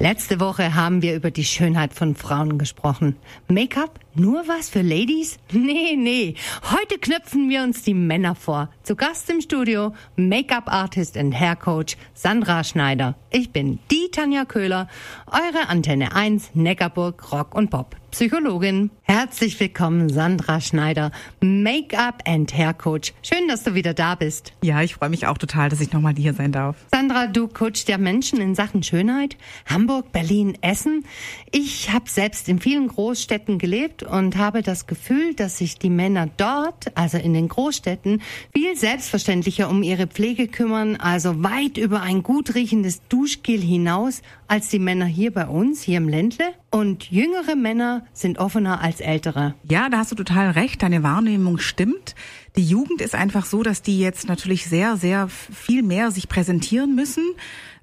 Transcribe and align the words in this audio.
Letzte 0.00 0.38
Woche 0.38 0.76
haben 0.76 1.02
wir 1.02 1.16
über 1.16 1.32
die 1.32 1.44
Schönheit 1.44 1.92
von 1.92 2.14
Frauen 2.14 2.56
gesprochen. 2.56 3.16
Make-up 3.48 3.98
nur 4.14 4.46
was 4.46 4.68
für 4.68 4.82
Ladies? 4.82 5.38
Nee, 5.52 5.96
nee. 5.96 6.34
Heute 6.70 6.98
knöpfen 7.00 7.48
wir 7.48 7.64
uns 7.64 7.82
die 7.82 7.94
Männer 7.94 8.36
vor. 8.36 8.70
Zu 8.84 8.94
Gast 8.94 9.28
im 9.28 9.40
Studio 9.40 9.92
Make-up-Artist 10.14 11.16
und 11.16 11.32
Hair 11.32 11.56
Coach 11.56 11.96
Sandra 12.14 12.62
Schneider. 12.62 13.16
Ich 13.30 13.50
bin 13.50 13.80
die 13.90 14.08
Tanja 14.12 14.44
Köhler, 14.44 14.86
eure 15.26 15.68
Antenne 15.68 16.14
1 16.14 16.50
Neckarburg 16.54 17.32
Rock 17.32 17.56
und 17.56 17.70
Pop. 17.70 17.96
Psychologin. 18.10 18.90
Herzlich 19.02 19.60
willkommen, 19.60 20.08
Sandra 20.08 20.60
Schneider, 20.60 21.12
Make-up 21.40 22.22
and 22.26 22.52
Hair 22.56 22.74
Coach. 22.74 23.12
Schön, 23.22 23.48
dass 23.48 23.64
du 23.64 23.74
wieder 23.74 23.92
da 23.92 24.14
bist. 24.14 24.52
Ja, 24.62 24.82
ich 24.82 24.94
freue 24.94 25.10
mich 25.10 25.26
auch 25.26 25.38
total, 25.38 25.68
dass 25.68 25.80
ich 25.80 25.92
nochmal 25.92 26.14
hier 26.16 26.32
sein 26.32 26.50
darf. 26.50 26.76
Sandra, 26.90 27.26
du 27.26 27.48
coachst 27.48 27.88
ja 27.88 27.98
Menschen 27.98 28.40
in 28.40 28.54
Sachen 28.54 28.82
Schönheit. 28.82 29.36
Hamburg, 29.66 30.10
Berlin, 30.12 30.56
Essen. 30.62 31.04
Ich 31.52 31.92
habe 31.92 32.08
selbst 32.08 32.48
in 32.48 32.58
vielen 32.58 32.88
Großstädten 32.88 33.58
gelebt 33.58 34.02
und 34.02 34.36
habe 34.36 34.62
das 34.62 34.86
Gefühl, 34.86 35.34
dass 35.34 35.58
sich 35.58 35.78
die 35.78 35.90
Männer 35.90 36.28
dort, 36.36 36.96
also 36.96 37.18
in 37.18 37.34
den 37.34 37.48
Großstädten, 37.48 38.22
viel 38.54 38.74
selbstverständlicher 38.76 39.68
um 39.68 39.82
ihre 39.82 40.06
Pflege 40.06 40.48
kümmern, 40.48 40.96
also 40.96 41.42
weit 41.42 41.76
über 41.76 42.00
ein 42.00 42.22
gut 42.22 42.54
riechendes 42.54 43.02
Duschgel 43.08 43.60
hinaus, 43.60 44.22
als 44.48 44.68
die 44.68 44.78
Männer 44.78 45.04
hier 45.04 45.32
bei 45.32 45.46
uns, 45.46 45.82
hier 45.82 45.98
im 45.98 46.08
Ländle. 46.08 46.44
Und 46.70 47.10
jüngere 47.10 47.54
Männer 47.54 48.06
sind 48.12 48.38
offener 48.38 48.80
als 48.80 49.00
ältere. 49.00 49.54
Ja, 49.68 49.88
da 49.88 49.98
hast 49.98 50.10
du 50.10 50.16
total 50.16 50.50
recht. 50.50 50.82
Deine 50.82 51.02
Wahrnehmung 51.02 51.58
stimmt. 51.58 52.14
Die 52.56 52.64
Jugend 52.64 53.00
ist 53.00 53.14
einfach 53.14 53.44
so, 53.44 53.62
dass 53.62 53.82
die 53.82 54.00
jetzt 54.00 54.26
natürlich 54.26 54.66
sehr, 54.66 54.96
sehr 54.96 55.28
viel 55.28 55.82
mehr 55.82 56.10
sich 56.10 56.28
präsentieren 56.28 56.94
müssen. 56.94 57.24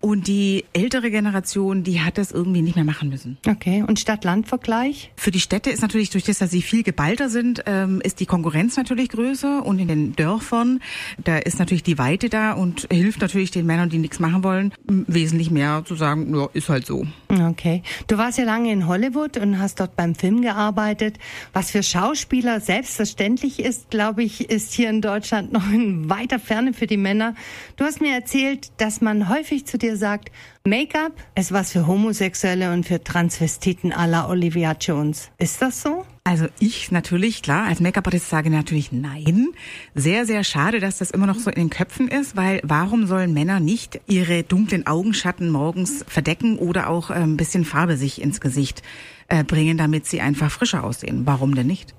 Und 0.06 0.28
die 0.28 0.66
ältere 0.74 1.10
Generation, 1.10 1.82
die 1.82 2.00
hat 2.00 2.20
das 2.20 2.32
irgendwie 2.32 2.62
nicht 2.62 2.76
mehr 2.76 2.86
machen 2.86 3.10
müssen. 3.10 3.40
Okay, 3.48 3.84
und 3.88 4.00
Stadt-Land-Vergleich? 4.00 5.12
Für 5.16 5.32
die 5.32 5.40
Städte 5.40 5.72
ist 5.72 5.82
natürlich 5.82 6.12
durch 6.12 6.24
das, 6.24 6.38
dass 6.38 6.52
sie 6.52 6.62
viel 6.62 6.84
geballter 6.84 7.28
sind, 7.28 7.64
ähm, 7.66 8.02
ist 8.04 8.20
die 8.20 8.28
Konkurrenz 8.28 8.78
natürlich 8.78 9.10
größer. 9.10 9.66
Und 9.66 9.80
in 9.80 9.88
den 9.88 10.16
Dörfern, 10.16 10.80
da 11.24 11.38
ist 11.40 11.58
natürlich 11.58 11.82
die 11.82 11.98
Weite 11.98 12.30
da 12.30 12.52
und 12.52 12.86
hilft 12.92 13.20
natürlich 13.20 13.50
den 13.50 13.66
Männern, 13.66 13.90
die 13.90 13.98
nichts 13.98 14.20
machen 14.20 14.44
wollen, 14.44 14.76
wesentlich 14.86 15.50
mehr 15.50 15.82
zu 15.88 15.96
sagen, 15.96 16.36
ja, 16.36 16.50
ist 16.54 16.70
halt 16.70 16.86
so. 16.86 17.08
Okay. 17.30 17.82
Du 18.06 18.20
warst 18.20 18.38
ja 18.38 18.44
lange 18.44 18.72
in 18.72 18.88
Hollywood 18.88 19.38
und 19.38 19.58
hast 19.58 19.80
dort 19.80 19.96
beim 19.96 20.14
Film 20.14 20.44
gearbeitet. 20.44 21.18
Was 21.52 21.72
für 21.72 21.82
Schauspieler 21.82 22.60
selbstverständlich 22.60 23.60
ist, 23.60 23.90
glaube 23.90 24.22
ich, 24.22 24.52
ist 24.52 24.72
hier 24.72 24.92
in 24.92 25.02
Deutschland 25.02 25.52
noch 25.52 25.68
in 25.72 26.12
weiter 26.12 26.38
Ferne 26.38 26.74
für 26.74 26.86
die 26.86 26.98
Männer. 26.98 27.34
Du 27.76 27.86
hast 27.86 28.02
mir 28.02 28.14
erzählt, 28.14 28.70
dass 28.78 29.02
man 29.02 29.30
häufig 29.30 29.66
zu 29.66 29.80
dir 29.80 29.95
sagt, 29.96 30.32
Make-up 30.66 31.14
ist 31.36 31.52
was 31.52 31.72
für 31.72 31.88
Homosexuelle 31.88 32.74
und 32.74 32.86
für 32.86 33.04
Transvestiten 33.04 33.90
la 33.90 34.30
Olivia 34.30 34.76
Jones. 34.80 35.30
Ist 35.38 35.62
das 35.62 35.82
so? 35.82 36.06
Also 36.24 36.48
ich 36.60 36.92
natürlich, 36.92 37.44
klar, 37.44 37.68
als 37.68 37.80
Make-up-Artist 37.80 38.30
sage 38.30 38.50
natürlich 38.50 38.92
nein. 38.92 39.50
Sehr, 39.94 40.26
sehr 40.26 40.44
schade, 40.44 40.80
dass 40.80 40.98
das 40.98 41.12
immer 41.12 41.28
noch 41.28 41.38
so 41.38 41.52
in 41.52 41.56
den 41.56 41.70
Köpfen 41.70 42.08
ist, 42.08 42.36
weil 42.36 42.62
warum 42.64 43.06
sollen 43.06 43.34
Männer 43.34 43.60
nicht 43.60 44.02
ihre 44.08 44.42
dunklen 44.42 44.88
Augenschatten 44.88 45.50
morgens 45.50 46.04
verdecken 46.08 46.58
oder 46.58 46.90
auch 46.90 47.12
ein 47.12 47.38
bisschen 47.38 47.64
Farbe 47.64 47.96
sich 47.96 48.22
ins 48.22 48.42
Gesicht 48.42 48.82
äh, 49.28 49.44
bringen, 49.44 49.78
damit 49.78 50.08
sie 50.08 50.20
einfach 50.20 50.50
frischer 50.50 50.84
aussehen? 50.84 51.28
Warum 51.28 51.54
denn 51.54 51.68
nicht? 51.68 51.94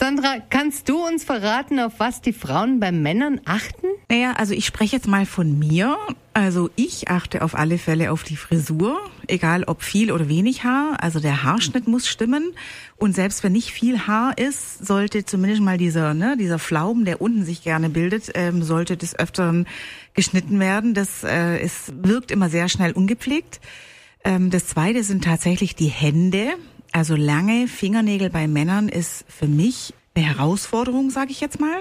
Sandra, 0.00 0.36
kannst 0.48 0.88
du 0.88 0.96
uns 1.06 1.24
verraten, 1.24 1.78
auf 1.78 1.92
was 1.98 2.22
die 2.22 2.32
Frauen 2.32 2.80
bei 2.80 2.90
Männern 2.90 3.38
achten? 3.44 3.86
Naja, 4.08 4.32
also 4.32 4.54
ich 4.54 4.64
spreche 4.64 4.96
jetzt 4.96 5.06
mal 5.06 5.26
von 5.26 5.58
mir. 5.58 5.98
Also 6.32 6.70
ich 6.74 7.08
achte 7.08 7.42
auf 7.42 7.54
alle 7.54 7.76
Fälle 7.76 8.10
auf 8.10 8.22
die 8.22 8.36
Frisur, 8.36 8.98
egal 9.26 9.64
ob 9.64 9.82
viel 9.82 10.10
oder 10.10 10.26
wenig 10.26 10.64
Haar. 10.64 10.96
Also 11.02 11.20
der 11.20 11.42
Haarschnitt 11.42 11.86
muss 11.86 12.08
stimmen. 12.08 12.54
Und 12.96 13.14
selbst 13.14 13.44
wenn 13.44 13.52
nicht 13.52 13.72
viel 13.72 14.06
Haar 14.06 14.38
ist, 14.38 14.86
sollte 14.86 15.26
zumindest 15.26 15.60
mal 15.60 15.76
dieser, 15.76 16.14
ne, 16.14 16.34
dieser 16.38 16.58
Pflaumen, 16.58 17.04
der 17.04 17.20
unten 17.20 17.44
sich 17.44 17.62
gerne 17.62 17.90
bildet, 17.90 18.30
ähm, 18.32 18.62
sollte 18.62 18.96
des 18.96 19.18
Öfteren 19.18 19.66
geschnitten 20.14 20.58
werden. 20.60 20.94
Das 20.94 21.24
äh, 21.24 21.58
es 21.58 21.92
wirkt 22.00 22.30
immer 22.30 22.48
sehr 22.48 22.70
schnell 22.70 22.92
ungepflegt. 22.92 23.60
Ähm, 24.24 24.48
das 24.48 24.66
zweite 24.66 25.04
sind 25.04 25.24
tatsächlich 25.24 25.74
die 25.74 25.88
Hände. 25.88 26.54
Also 26.92 27.14
lange 27.16 27.68
Fingernägel 27.68 28.30
bei 28.30 28.48
Männern 28.48 28.88
ist 28.88 29.24
für 29.28 29.46
mich 29.46 29.94
eine 30.14 30.26
Herausforderung, 30.26 31.10
sage 31.10 31.30
ich 31.30 31.40
jetzt 31.40 31.60
mal. 31.60 31.80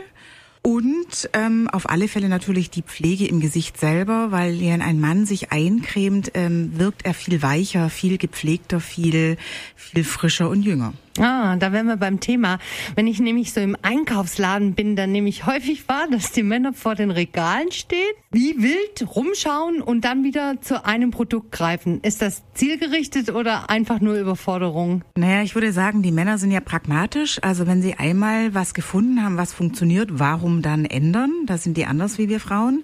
Und 0.61 1.29
ähm, 1.33 1.69
auf 1.71 1.89
alle 1.89 2.07
Fälle 2.07 2.27
natürlich 2.27 2.69
die 2.69 2.81
Pflege 2.81 3.25
im 3.27 3.39
Gesicht 3.39 3.79
selber, 3.79 4.31
weil 4.31 4.59
wenn 4.59 4.81
ein 4.81 4.99
Mann 4.99 5.25
sich 5.25 5.51
eincremt, 5.51 6.31
ähm, 6.33 6.77
wirkt 6.77 7.05
er 7.05 7.13
viel 7.13 7.41
weicher, 7.41 7.89
viel 7.89 8.17
gepflegter, 8.17 8.81
viel, 8.81 9.37
viel 9.75 10.03
frischer 10.03 10.49
und 10.49 10.63
jünger. 10.63 10.93
Ah, 11.19 11.57
da 11.57 11.73
wären 11.73 11.87
wir 11.87 11.97
beim 11.97 12.19
Thema. 12.19 12.59
Wenn 12.95 13.05
ich 13.07 13.19
nämlich 13.19 13.51
so 13.51 13.59
im 13.59 13.75
Einkaufsladen 13.81 14.73
bin, 14.73 14.95
dann 14.95 15.11
nehme 15.11 15.27
ich 15.27 15.45
häufig 15.45 15.87
wahr, 15.89 16.07
dass 16.09 16.31
die 16.31 16.43
Männer 16.43 16.73
vor 16.73 16.95
den 16.95 17.11
Regalen 17.11 17.71
stehen, 17.71 17.99
wie 18.31 18.55
wild 18.61 19.15
rumschauen 19.15 19.81
und 19.81 20.05
dann 20.05 20.23
wieder 20.23 20.61
zu 20.61 20.85
einem 20.85 21.11
Produkt 21.11 21.51
greifen. 21.51 21.99
Ist 22.01 22.21
das 22.21 22.43
zielgerichtet 22.53 23.29
oder 23.31 23.69
einfach 23.69 23.99
nur 23.99 24.15
Überforderung? 24.15 25.03
Naja, 25.17 25.43
ich 25.43 25.55
würde 25.55 25.73
sagen, 25.73 26.01
die 26.01 26.11
Männer 26.11 26.37
sind 26.37 26.51
ja 26.51 26.61
pragmatisch. 26.61 27.39
Also 27.43 27.67
wenn 27.67 27.81
sie 27.81 27.95
einmal 27.95 28.53
was 28.53 28.73
gefunden 28.73 29.23
haben, 29.23 29.37
was 29.37 29.53
funktioniert, 29.53 30.19
warum 30.19 30.61
dann 30.61 30.85
ändern? 30.85 31.31
Da 31.45 31.57
sind 31.57 31.75
die 31.75 31.85
anders 31.85 32.17
wie 32.17 32.29
wir 32.29 32.39
Frauen. 32.39 32.83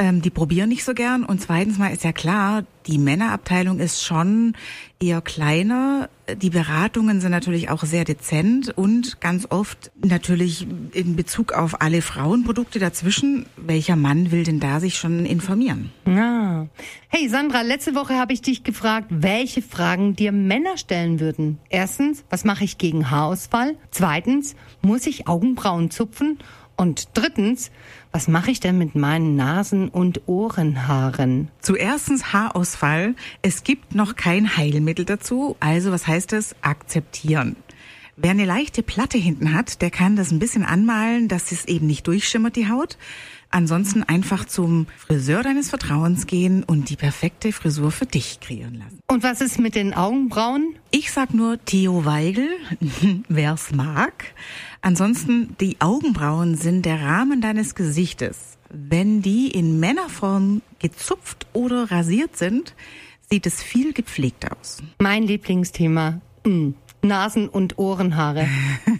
Ähm, 0.00 0.22
die 0.22 0.30
probieren 0.30 0.68
nicht 0.68 0.84
so 0.84 0.94
gern. 0.94 1.24
Und 1.24 1.40
zweitens 1.40 1.76
mal 1.76 1.88
ist 1.88 2.04
ja 2.04 2.12
klar, 2.12 2.62
die 2.86 2.98
Männerabteilung 2.98 3.80
ist 3.80 4.04
schon 4.04 4.54
eher 5.00 5.20
kleiner. 5.20 6.08
Die 6.40 6.50
Beratungen 6.50 7.20
sind 7.20 7.32
natürlich 7.32 7.68
auch 7.68 7.82
sehr 7.82 8.04
dezent 8.04 8.72
und 8.78 9.20
ganz 9.20 9.48
oft 9.50 9.90
natürlich 10.02 10.68
in 10.92 11.16
Bezug 11.16 11.52
auf 11.52 11.82
alle 11.82 12.00
Frauenprodukte 12.00 12.78
dazwischen. 12.78 13.46
Welcher 13.56 13.96
Mann 13.96 14.30
will 14.30 14.44
denn 14.44 14.60
da 14.60 14.78
sich 14.78 14.96
schon 14.96 15.26
informieren? 15.26 15.90
Ah. 16.06 16.66
Hey 17.08 17.28
Sandra, 17.28 17.62
letzte 17.62 17.96
Woche 17.96 18.14
habe 18.14 18.32
ich 18.32 18.40
dich 18.40 18.62
gefragt, 18.62 19.06
welche 19.10 19.62
Fragen 19.62 20.14
dir 20.14 20.30
Männer 20.30 20.76
stellen 20.76 21.18
würden. 21.18 21.58
Erstens, 21.70 22.24
was 22.30 22.44
mache 22.44 22.62
ich 22.62 22.78
gegen 22.78 23.10
Haarausfall? 23.10 23.76
Zweitens, 23.90 24.54
muss 24.80 25.06
ich 25.06 25.26
Augenbrauen 25.26 25.90
zupfen? 25.90 26.38
Und 26.80 27.08
drittens, 27.14 27.72
was 28.12 28.28
mache 28.28 28.52
ich 28.52 28.60
denn 28.60 28.78
mit 28.78 28.94
meinen 28.94 29.34
Nasen- 29.34 29.88
und 29.88 30.28
Ohrenhaaren? 30.28 31.50
Zuerstens 31.60 32.32
Haarausfall. 32.32 33.16
Es 33.42 33.64
gibt 33.64 33.96
noch 33.96 34.14
kein 34.14 34.56
Heilmittel 34.56 35.04
dazu. 35.04 35.56
Also 35.58 35.90
was 35.90 36.06
heißt 36.06 36.32
es? 36.34 36.54
Akzeptieren. 36.62 37.56
Wer 38.16 38.30
eine 38.30 38.44
leichte 38.44 38.84
Platte 38.84 39.18
hinten 39.18 39.54
hat, 39.54 39.82
der 39.82 39.90
kann 39.90 40.14
das 40.14 40.30
ein 40.30 40.38
bisschen 40.38 40.62
anmalen, 40.62 41.26
dass 41.26 41.50
es 41.50 41.64
eben 41.64 41.88
nicht 41.88 42.06
durchschimmert, 42.06 42.54
die 42.54 42.68
Haut. 42.68 42.96
Ansonsten 43.50 44.02
einfach 44.02 44.44
zum 44.44 44.86
Friseur 44.96 45.42
deines 45.42 45.70
Vertrauens 45.70 46.26
gehen 46.26 46.64
und 46.64 46.90
die 46.90 46.96
perfekte 46.96 47.52
Frisur 47.52 47.90
für 47.90 48.04
dich 48.04 48.40
kreieren 48.40 48.74
lassen. 48.74 49.00
Und 49.08 49.22
was 49.22 49.40
ist 49.40 49.58
mit 49.58 49.74
den 49.74 49.94
Augenbrauen? 49.94 50.76
Ich 50.90 51.10
sag 51.12 51.32
nur 51.32 51.62
Theo 51.64 52.04
Weigel, 52.04 52.48
wer's 53.28 53.72
mag. 53.72 54.34
Ansonsten, 54.82 55.56
die 55.60 55.80
Augenbrauen 55.80 56.56
sind 56.56 56.84
der 56.84 57.00
Rahmen 57.00 57.40
deines 57.40 57.74
Gesichtes. 57.74 58.58
Wenn 58.70 59.22
die 59.22 59.50
in 59.50 59.80
Männerform 59.80 60.60
gezupft 60.78 61.46
oder 61.54 61.90
rasiert 61.90 62.36
sind, 62.36 62.74
sieht 63.30 63.46
es 63.46 63.62
viel 63.62 63.94
gepflegt 63.94 64.50
aus. 64.50 64.82
Mein 64.98 65.22
Lieblingsthema. 65.22 66.20
Mm. 66.44 66.72
Nasen- 67.02 67.48
und 67.48 67.78
Ohrenhaare. 67.78 68.46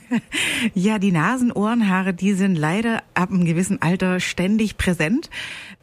ja, 0.74 0.98
die 0.98 1.12
Nasen-Ohrenhaare, 1.12 2.14
die 2.14 2.32
sind 2.34 2.56
leider 2.56 3.02
ab 3.14 3.30
einem 3.30 3.44
gewissen 3.44 3.82
Alter 3.82 4.20
ständig 4.20 4.76
präsent. 4.76 5.30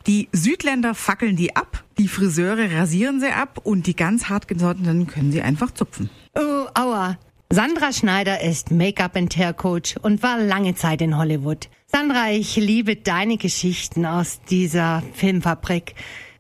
Die 0.08 0.30
Südländer 0.32 0.96
fackeln 0.96 1.36
die 1.36 1.56
ab, 1.56 1.84
die 1.98 2.08
Friseure 2.08 2.72
rasieren 2.72 3.20
sie 3.20 3.32
ab 3.32 3.60
und 3.64 3.88
die 3.88 3.96
ganz 3.96 4.30
hart 4.30 4.48
gesottenen 4.48 5.08
können 5.08 5.32
sie 5.32 5.42
einfach 5.42 5.72
zupfen. 5.72 6.10
Oh, 6.36 6.68
aua. 6.74 7.18
Sandra 7.52 7.94
Schneider 7.94 8.42
ist 8.42 8.72
Make-up 8.72 9.16
and 9.16 9.36
Hair 9.38 9.54
Coach 9.54 9.96
und 10.02 10.24
war 10.24 10.40
lange 10.40 10.76
Zeit 10.76 11.02
in 11.02 11.18
Hollywood. 11.18 11.70
Sandra, 11.86 12.32
ich 12.32 12.56
liebe 12.56 12.96
deine 12.96 13.38
Geschichten 13.38 14.06
aus 14.06 14.42
dieser 14.50 15.04
Filmfabrik. 15.14 15.96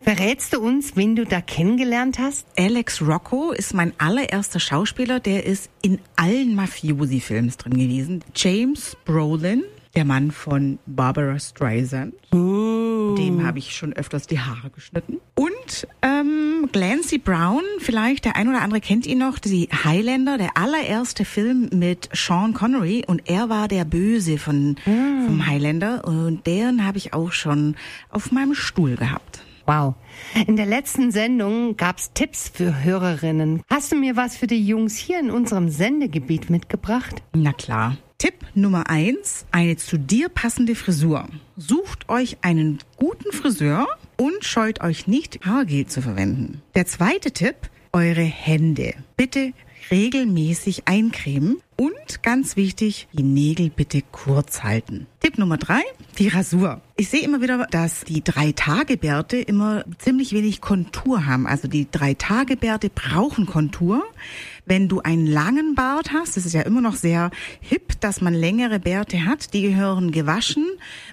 Verrätst 0.05 0.53
du 0.53 0.59
uns, 0.59 0.95
wen 0.95 1.15
du 1.15 1.25
da 1.25 1.41
kennengelernt 1.41 2.19
hast? 2.19 2.45
Alex 2.59 3.01
Rocco 3.01 3.51
ist 3.51 3.73
mein 3.73 3.91
allererster 3.97 4.59
Schauspieler, 4.59 5.19
der 5.19 5.47
ist 5.47 5.71
in 5.81 5.97
allen 6.15 6.53
Mafiosi-Films 6.53 7.57
drin 7.57 7.73
gewesen. 7.73 8.23
James 8.35 8.95
Brolin, 9.05 9.63
der 9.95 10.05
Mann 10.05 10.29
von 10.29 10.77
Barbara 10.85 11.39
Streisand. 11.39 12.13
Dem 12.31 13.43
habe 13.43 13.57
ich 13.57 13.75
schon 13.75 13.93
öfters 13.93 14.27
die 14.27 14.39
Haare 14.39 14.69
geschnitten. 14.69 15.17
Und 15.33 15.87
ähm, 16.03 16.69
Clancy 16.71 17.17
Brown, 17.17 17.63
vielleicht 17.79 18.25
der 18.25 18.35
ein 18.35 18.47
oder 18.47 18.61
andere 18.61 18.81
kennt 18.81 19.07
ihn 19.07 19.17
noch, 19.17 19.39
die 19.39 19.69
Highlander, 19.83 20.37
der 20.37 20.55
allererste 20.55 21.25
Film 21.25 21.69
mit 21.73 22.09
Sean 22.13 22.53
Connery 22.53 23.05
und 23.07 23.23
er 23.27 23.49
war 23.49 23.67
der 23.67 23.85
Böse 23.85 24.37
von 24.37 24.75
vom 24.85 25.47
Highlander 25.47 26.05
und 26.05 26.45
den 26.45 26.85
habe 26.85 26.99
ich 26.99 27.15
auch 27.15 27.31
schon 27.31 27.75
auf 28.11 28.31
meinem 28.31 28.53
Stuhl 28.53 28.97
gehabt. 28.97 29.41
Wow. 29.65 29.95
In 30.47 30.57
der 30.57 30.65
letzten 30.65 31.11
Sendung 31.11 31.75
gab's 31.75 32.11
Tipps 32.13 32.49
für 32.49 32.83
Hörerinnen. 32.83 33.63
Hast 33.69 33.91
du 33.91 33.95
mir 33.95 34.15
was 34.15 34.37
für 34.37 34.47
die 34.47 34.65
Jungs 34.65 34.95
hier 34.95 35.19
in 35.19 35.31
unserem 35.31 35.69
Sendegebiet 35.69 36.49
mitgebracht? 36.49 37.23
Na 37.33 37.51
klar. 37.51 37.97
Tipp 38.17 38.45
Nummer 38.53 38.89
eins: 38.89 39.45
eine 39.51 39.75
zu 39.75 39.97
dir 39.97 40.29
passende 40.29 40.75
Frisur. 40.75 41.27
Sucht 41.57 42.09
euch 42.09 42.37
einen 42.41 42.79
guten 42.97 43.31
Friseur 43.31 43.87
und 44.17 44.45
scheut 44.45 44.81
euch 44.81 45.07
nicht, 45.07 45.45
Haargel 45.45 45.87
zu 45.87 46.01
verwenden. 46.01 46.61
Der 46.75 46.85
zweite 46.85 47.31
Tipp, 47.31 47.55
eure 47.91 48.21
Hände. 48.23 48.93
Bitte 49.17 49.53
regelmäßig 49.91 50.87
eincremen 50.87 51.57
und 51.75 52.23
ganz 52.23 52.55
wichtig, 52.55 53.07
die 53.13 53.23
Nägel 53.23 53.69
bitte 53.69 54.01
kurz 54.11 54.63
halten. 54.63 55.07
Tipp 55.19 55.37
Nummer 55.37 55.57
drei, 55.57 55.81
die 56.17 56.29
Rasur. 56.29 56.81
Ich 56.97 57.09
sehe 57.09 57.23
immer 57.23 57.41
wieder, 57.41 57.67
dass 57.71 58.05
die 58.05 58.23
Drei-Tage-Bärte 58.23 59.35
immer 59.35 59.83
ziemlich 59.97 60.31
wenig 60.31 60.61
Kontur 60.61 61.25
haben. 61.25 61.45
Also 61.45 61.67
die 61.67 61.91
Drei-Tage-Bärte 61.91 62.89
brauchen 62.89 63.45
Kontur. 63.45 64.01
Wenn 64.65 64.87
du 64.87 65.01
einen 65.01 65.27
langen 65.27 65.75
Bart 65.75 66.13
hast, 66.13 66.37
das 66.37 66.45
ist 66.45 66.53
ja 66.53 66.61
immer 66.61 66.79
noch 66.79 66.95
sehr 66.95 67.31
hip, 67.59 67.99
dass 67.99 68.21
man 68.21 68.33
längere 68.33 68.79
Bärte 68.79 69.25
hat, 69.25 69.53
die 69.53 69.61
gehören 69.61 70.11
gewaschen 70.11 70.65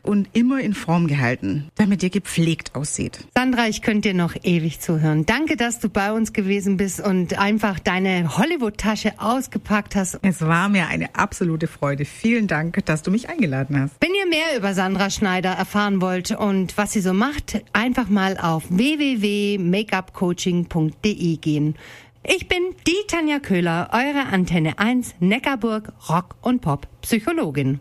und 0.03 0.29
immer 0.35 0.61
in 0.61 0.73
Form 0.73 1.09
gehalten, 1.09 1.69
damit 1.75 2.03
ihr 2.05 2.11
gepflegt 2.11 2.77
aussieht. 2.77 3.27
Sandra, 3.35 3.67
ich 3.67 3.83
könnte 3.83 4.11
dir 4.11 4.15
noch 4.15 4.37
ewig 4.43 4.81
zuhören. 4.81 5.27
Danke, 5.27 5.57
dass 5.57 5.81
du 5.81 5.89
bei 5.89 6.13
uns 6.13 6.33
gewesen 6.33 6.77
bist 6.77 7.01
und 7.01 7.39
einfach 7.39 7.81
deine 7.81 8.39
Hollywood-Tasche 8.39 9.15
ausgepackt 9.19 9.97
hast. 9.97 10.21
Es 10.23 10.41
war 10.41 10.69
mir 10.69 10.87
eine 10.87 11.15
absolute 11.17 11.67
Freude. 11.67 12.05
Vielen 12.05 12.47
Dank, 12.47 12.87
dass 12.87 13.03
du 13.03 13.11
mich 13.11 13.29
eingeladen 13.29 13.79
hast. 13.79 13.97
Wenn 14.01 14.15
ihr 14.15 14.29
mehr 14.29 14.57
über 14.57 14.73
Sandra 14.75 15.11
Schneider 15.11 15.51
erfahren 15.73 16.03
wollt 16.03 16.33
und 16.33 16.77
was 16.77 16.93
sie 16.93 17.01
so 17.01 17.15
macht, 17.15 17.65
einfach 17.73 18.11
mal 18.11 18.37
auf 18.37 18.65
www.makeupcoaching.de 18.69 21.37
gehen. 21.39 21.77
Ich 22.23 22.47
bin 22.47 22.75
die 22.87 23.07
Tanja 23.09 23.39
Köhler, 23.39 23.89
eure 23.91 24.27
Antenne 24.31 24.79
1 24.79 25.15
Neckarburg 25.21 25.95
Rock 26.11 26.37
und 26.43 26.61
Pop 26.61 26.87
Psychologin. 27.01 27.81